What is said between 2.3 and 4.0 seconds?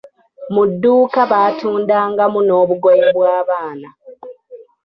n'obugoye bw'abaana.